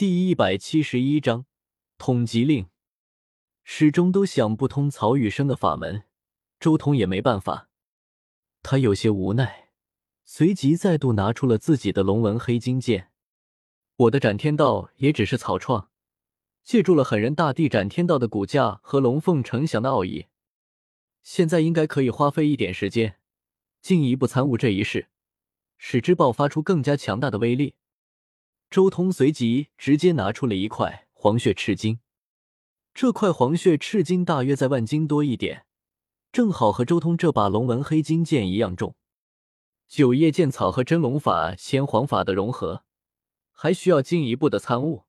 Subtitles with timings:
[0.00, 1.44] 第一百七十一章
[1.98, 2.70] 通缉令。
[3.62, 6.04] 始终都想不通曹雨生的法门，
[6.58, 7.68] 周通也没办法。
[8.62, 9.72] 他有些无奈，
[10.24, 13.10] 随即再度拿出了自己的龙纹黑金剑。
[13.96, 15.90] 我的斩天道也只是草创，
[16.64, 20.28] 借助了狠人大帝斩天道的骨架和龙凤呈祥的奥义，
[21.22, 23.18] 现在应该可以花费一点时间，
[23.82, 25.10] 进一步参悟这一世，
[25.76, 27.74] 使之爆发出更加强大的威力。
[28.70, 31.98] 周通随即直接拿出了一块黄血赤金。
[32.94, 35.66] 这块黄血赤金大约在万斤多一点，
[36.30, 38.94] 正好和周通这把龙纹黑金剑一样重。
[39.88, 42.84] 九叶剑草和真龙法、仙皇法的融合，
[43.50, 45.02] 还需要进一步的参悟。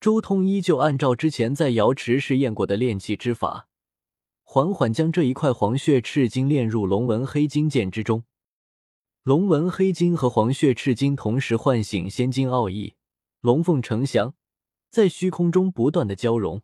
[0.00, 3.68] 周通依旧按照之前在瑶池试验过的炼气之法，
[4.42, 8.24] 缓缓将这一块黄血赤金炼入龙纹黑金剑之中。
[9.22, 12.96] 龙纹黑金和黄血赤金同时唤醒仙金奥义，
[13.40, 14.34] 龙凤呈祥，
[14.90, 16.62] 在虚空中不断的交融。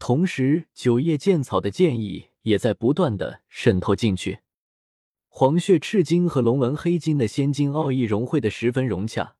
[0.00, 4.40] 同时，九叶剑草的剑意也在不断的渗透进去。
[5.28, 9.36] 黄血赤金和龙纹黑金的仙金奥义融汇的十分融洽。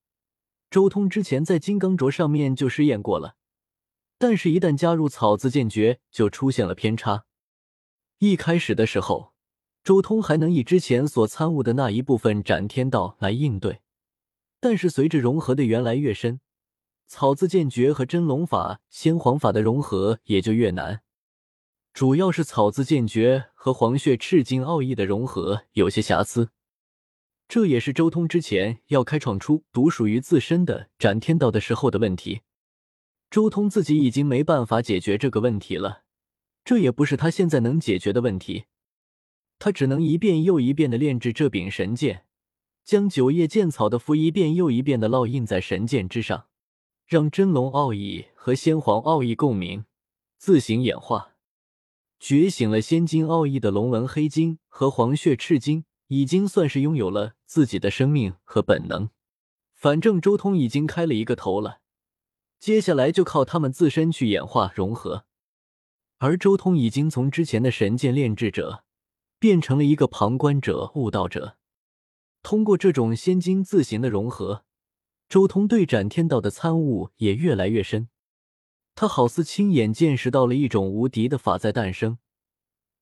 [0.71, 3.35] 周通之前在金刚镯上面就试验过了，
[4.17, 7.25] 但是，一旦加入草字剑诀，就出现了偏差。
[8.19, 9.32] 一开始的时候，
[9.85, 13.81] 周通还能以之前所参悟的那一部分斩天道来应对，
[14.61, 16.41] 但是随着融合的越来越深。
[17.09, 21.03] 草字剑诀和真龙法、仙皇法的融合也就越难，
[21.93, 26.51] 主要是草字剑诀和黄血赤金奥义的融合有些瑕疵，
[27.49, 32.41] 这也是周通之前要开创出独属于自身的斩天道的时候的问题。
[33.31, 36.05] 周通自己已经没办法解决这个问题了，
[36.65, 38.65] 这也不是他现在能解决的问题，
[39.65, 42.25] 他只能一遍又一遍的炼制这柄神剑，
[42.83, 46.47] 将九叶剑草的符一遍又一遍的烙印在神剑之上。
[47.07, 49.85] 让真龙奥义和先皇奥义共鸣，
[50.37, 51.35] 自行演化。
[52.19, 59.11] 觉醒了仙金奥义的龙纹黑金和黄血赤金，已经算是拥有了自己的生命和本能。
[59.77, 61.79] 反正周通已经开了一个头了，
[62.59, 65.25] 接下来就靠他们自身去演化融合。
[66.19, 68.83] 而周通已经从之前的神剑炼制者，
[69.43, 71.57] 变成了一个旁观者、悟道者。
[72.45, 74.65] 通过这种仙金自行的融合。
[75.29, 78.09] 周通对斩天道的参悟也越来越深，
[78.95, 82.19] 他好似亲眼见识到了一种无敌的法在诞生，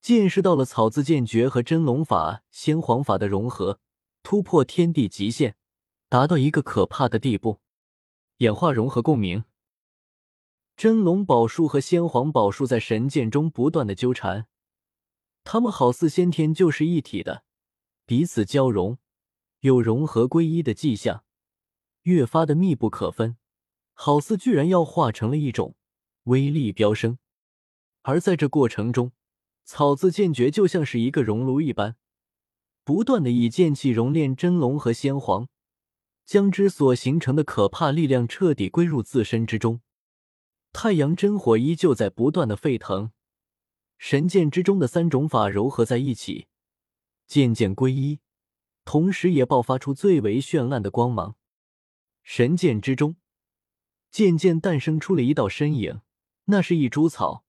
[0.01, 3.79] 见识到了草字剑诀和真龙法、仙皇法的融合，
[4.23, 5.57] 突破天地极限，
[6.09, 7.61] 达到一个可怕的地步。
[8.39, 9.45] 演化、融合、共鸣，
[10.75, 14.47] 真龙宝术和仙皇宝术在神剑中不断的纠缠，
[15.53, 17.43] 他们好似先天就是一体的，
[18.07, 18.99] 彼此交融，
[19.63, 21.25] 有融合归一的迹象。
[22.03, 23.37] 越发的密不可分，
[23.93, 25.75] 好似居然要化成了一种
[26.27, 27.19] 威力飙升。
[28.03, 29.11] 而在这过程中，
[29.65, 31.97] 草字剑诀就像是一个熔炉一般，
[32.85, 35.49] 不断的以剑气熔炼真龙和仙皇，
[36.25, 39.81] 将之所形成的可怕力量彻底归入自身之中。
[40.73, 43.11] 太阳真火依旧在不断的沸腾，
[44.03, 46.47] 神剑之中的三种法糅合在一起，
[47.27, 48.21] 渐渐归一，
[48.87, 51.37] 同时也爆发出最为绚烂的光芒。
[52.23, 53.17] 神剑之中，
[54.11, 56.01] 渐渐诞生出了一道身影，
[56.47, 57.45] 那是一株草，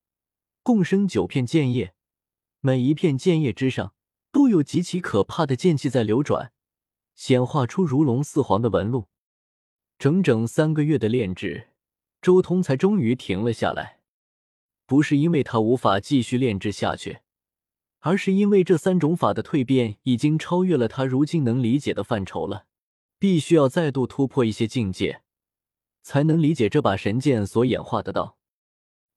[0.61, 1.95] 共生九片剑叶，
[2.59, 3.94] 每一片剑叶之上
[4.34, 6.51] 都有极其可怕的剑气在流转，
[7.16, 9.07] 显化出如龙似凰的纹路。
[9.97, 11.69] 整整三个月的炼制，
[12.22, 14.00] 周通才终于停了下来。
[14.91, 17.19] 不是因为他无法继续炼制下去，
[18.02, 22.66] 而是因为这三种法的蜕变已经超越了他如今能理解的范畴了。
[23.18, 25.22] 必须要再度突破一些境界，
[26.02, 28.38] 才能理解这把神剑所演化的道。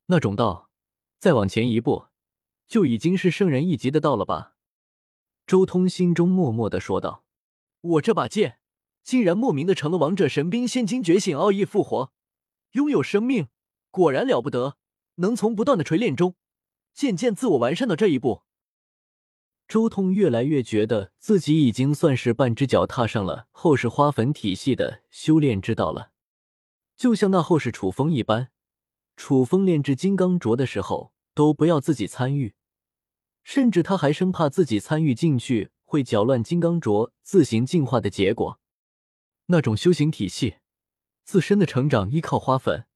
[0.06, 0.70] 那种道，
[1.18, 2.04] 再往前一步，
[2.68, 4.54] 就已经是圣人一级的道了吧？
[5.44, 7.24] 周通心中默默的说道
[7.82, 8.60] ：“我这把剑，
[9.02, 12.12] 竟然莫名的成了王者神兵仙金觉醒奥义复活，
[12.74, 13.48] 拥有生命，
[13.90, 14.76] 果然了不得！
[15.16, 16.34] 能从不断的锤炼中，
[16.92, 18.42] 渐渐自我完善到这一步。”
[19.66, 26.10] 周通越来越觉得自己已经算是半只脚踏上了后世花粉体系的修炼之道了，
[26.96, 28.50] 就像那后世楚风一般，
[29.16, 32.54] 楚风炼制金刚镯的时候都不要自己参与，
[33.42, 38.60] 甚至他还生怕自己参与进去会搅乱金刚镯自行进化的结果。
[39.46, 40.56] 那种修行体系，
[41.24, 42.86] 自身的成长依靠花粉，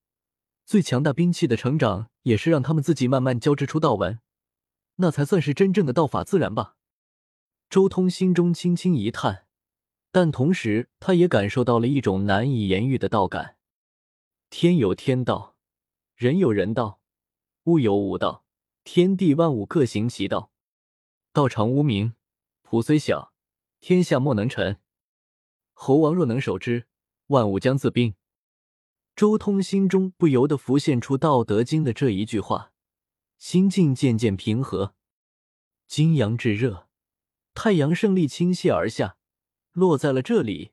[0.69, 4.21] 最强大兵器的成长也是让他们自己慢慢交织出道纹。
[4.97, 6.77] 那才算是真正的道法自然吧。
[7.71, 9.47] 周通心中轻轻一叹，
[10.13, 13.57] 但同时他也感受到了一种难以言喻的道感。
[14.51, 15.57] 天有天道，
[16.15, 17.01] 人有人道，
[17.65, 18.45] 物有物道，
[18.85, 20.51] 天地万物各行其道。
[21.33, 22.13] 道常无名，
[22.61, 23.33] 普虽小，
[23.81, 24.79] 天下莫能臣。
[25.73, 26.87] 猴王若能守之，
[27.29, 28.18] 万物将自并。
[29.19, 32.71] 周通心中不由得浮现出《道德经》的这一句话，
[33.37, 34.95] 心境渐渐平和。
[35.89, 36.87] 金阳炙热，
[37.53, 39.17] 太阳胜利倾泻而下，
[39.73, 40.71] 落在了这里，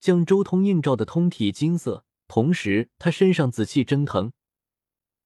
[0.00, 2.06] 将周通映照的通体金色。
[2.26, 4.32] 同时，他身上紫气蒸腾，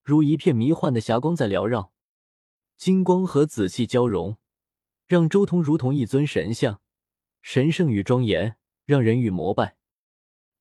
[0.03, 1.93] 如一片迷幻的霞光在缭绕，
[2.75, 4.35] 金光和紫气交融，
[5.07, 6.81] 让周通如同一尊神像，
[7.41, 9.77] 神圣与庄严，让人欲膜拜。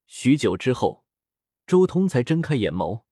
[0.07, 1.05] 许久之后，
[1.69, 3.03] 周通才睁开眼眸，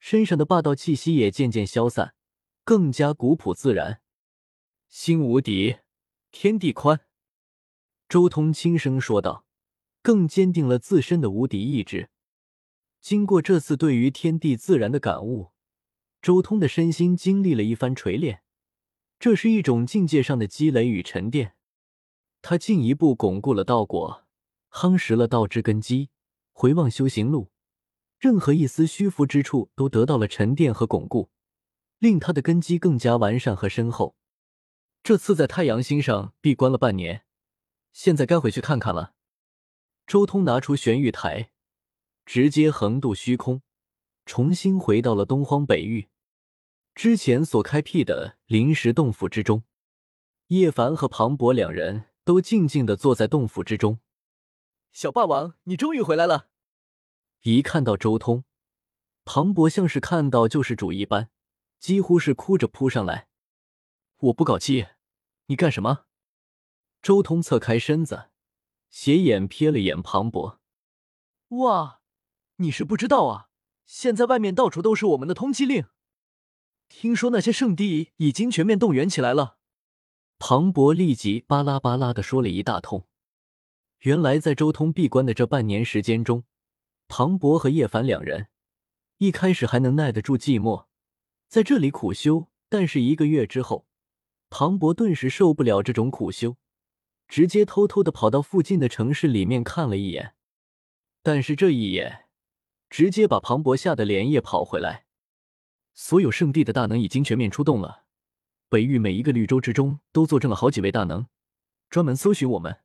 [0.00, 2.16] 身上的霸道气息也渐渐消散，
[2.64, 4.00] 更加古朴自然。
[4.88, 5.76] 心无敌，
[6.32, 7.02] 天地宽。
[8.08, 9.46] 周通轻声说道，
[10.02, 12.10] 更坚定了自身的无敌意志。
[13.00, 15.52] 经过这次对于天地自然的感悟，
[16.20, 18.42] 周通的身心经历了一番锤炼，
[19.20, 21.54] 这是一种境界上的积累与沉淀。
[22.42, 24.26] 他进一步巩固了道果，
[24.72, 26.10] 夯实了道之根基。
[26.52, 27.52] 回望修行路，
[28.18, 31.30] 任何一丝虚浮之处都得到了沉淀和巩固，
[31.98, 34.16] 令他的根基更加完善和深厚。
[35.02, 37.24] 这次在太阳星上闭关了半年，
[37.92, 39.14] 现在该回去看看了。
[40.06, 41.50] 周通拿出玄玉台。
[42.26, 43.62] 直接横渡虚空，
[44.24, 46.08] 重新回到了东荒北域
[46.92, 49.62] 之前所开辟的临时洞府之中。
[50.48, 54.00] 叶凡和庞博两人都静静的坐在洞府之中。
[54.90, 56.48] 小霸王，你终于回来了！
[57.54, 58.42] 一看到周通，
[59.24, 61.30] 庞博像是看到救世主一般，
[61.78, 63.28] 几乎是哭着扑上来。
[64.16, 64.86] 我不搞基，
[65.46, 66.06] 你干什么？
[67.00, 68.30] 周通侧开身子，
[68.90, 70.60] 斜眼瞥了眼庞博。
[71.50, 72.00] 哇！
[72.56, 73.48] 你是不知道啊，
[73.84, 75.84] 现在外面到处都是我们的通缉令。
[76.88, 79.58] 听说那些圣地已经全面动员起来了。
[80.40, 83.06] 庞博立即巴拉巴拉的说了一大通。
[84.00, 86.42] 原来在周通闭关的这半年时间中，
[87.08, 88.48] 庞博和叶凡两人
[89.18, 90.86] 一开始还能耐得住寂寞，
[91.48, 92.48] 在这里苦修。
[92.68, 93.86] 但是一个月之后，
[94.50, 96.56] 庞博顿时受不了这种苦修，
[97.28, 100.34] 直接偷偷的跑到附近的城市里面看了一眼。
[101.22, 102.24] 但是这一眼。
[102.88, 105.06] 直接把庞博吓得连夜跑回来。
[105.92, 108.04] 所有圣地的大能已经全面出动了，
[108.68, 111.26] 北域每一个绿洲之中都坐镇了好几位大能，
[111.90, 112.78] 专门搜寻我们。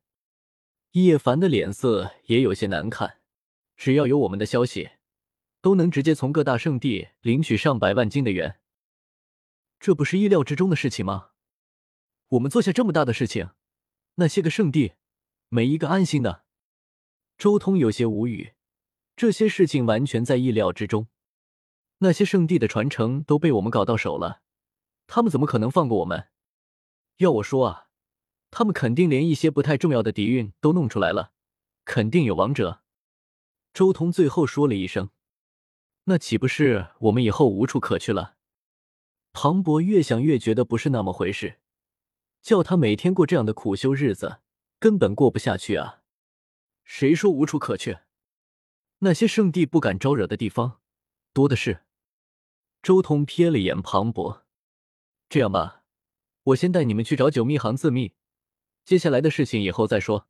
[0.90, 3.21] 叶凡的脸色也有些难看。
[3.82, 4.90] 只要有我们的消息，
[5.60, 8.60] 都能直接从各大圣地领取上百万金的元。
[9.80, 11.30] 这不是意料之中的事情吗？
[12.28, 13.50] 我们做下这么大的事情，
[14.14, 14.92] 那些个圣地，
[15.48, 16.44] 没一个安心的。
[17.36, 18.52] 周通有些无语。
[19.16, 21.08] 这些事情完全在意料之中，
[21.98, 24.42] 那些圣地的传承都被我们搞到手了，
[25.08, 26.28] 他们怎么可能放过我们？
[27.16, 27.88] 要我说啊，
[28.52, 31.32] 他们肯定连一些不太重要的底蕴都弄出来了，
[31.84, 32.81] 肯定有王者。
[33.72, 35.10] 周通最后说了一声
[36.04, 38.36] ：“那岂不是我们以后无处可去了？”
[39.32, 41.60] 庞博越想越觉得不是那么回事，
[42.42, 44.40] 叫他每天过这样的苦修日子，
[44.78, 46.02] 根本过不下去啊！
[46.84, 48.00] 谁说无处可去？
[48.98, 50.80] 那些圣地不敢招惹的地方
[51.32, 51.84] 多的是。
[52.82, 54.44] 周通瞥了眼庞博，
[55.30, 55.84] 这样吧，
[56.42, 58.12] 我先带你们去找九秘行自秘，
[58.84, 60.28] 接下来的事情以后再说。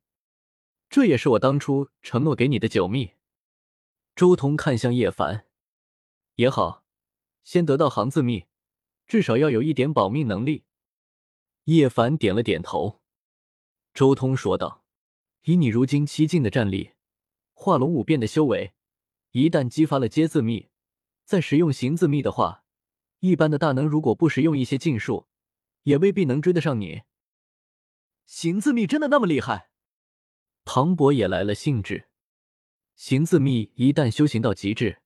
[0.89, 3.13] 这也是我当初承诺给你的九秘。
[4.15, 5.47] 周通看向叶凡，
[6.35, 6.85] 也好，
[7.43, 8.45] 先得到行字秘，
[9.07, 10.65] 至少要有一点保命能力。
[11.63, 13.01] 叶凡点了点头。
[13.91, 14.83] 周通说道
[15.45, 16.91] ：“以你如今七境的战力。”
[17.53, 18.73] 化龙五变的修为，
[19.31, 20.69] 一旦激发了接字秘，
[21.25, 22.65] 再使用行字秘的话，
[23.19, 25.27] 一般的大能如果不使用一些禁术，
[25.83, 27.01] 也未必能追得上你。
[28.25, 29.71] 行字秘真的那么厉害？
[30.65, 32.09] 庞博也来了兴致。
[32.95, 35.01] 行字秘一旦修行到极致，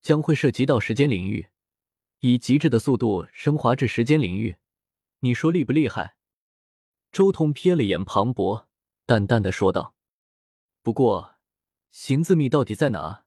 [0.00, 1.48] 将会涉及到时间领域，
[2.20, 4.56] 以极致的速度升华至时间领域。
[5.20, 6.16] 你说厉不厉害？
[7.10, 8.68] 周通瞥了眼庞博，
[9.04, 9.94] 淡淡的说道
[10.82, 11.34] ：“不过。”
[11.90, 13.24] 行字秘到底在哪？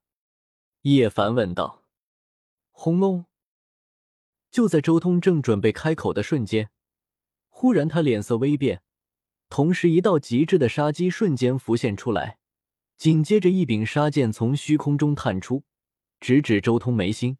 [0.82, 1.84] 叶凡问道。
[2.70, 3.26] 轰隆！
[4.50, 6.70] 就在周通正准备开口的瞬间，
[7.48, 8.82] 忽然他脸色微变，
[9.48, 12.38] 同时一道极致的杀机瞬间浮现出来，
[13.00, 15.62] 紧接着一柄杀剑从虚空中探出，
[16.20, 17.38] 直指周通眉心。